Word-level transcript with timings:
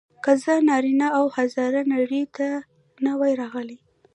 که 0.23 0.31
زه 0.43 0.53
نارینه 0.67 1.07
او 1.17 1.25
هزاره 1.37 1.81
نړۍ 1.93 2.23
ته 2.35 2.47
نه 3.03 3.11
وای 3.19 3.33
راغلی. 3.41 3.77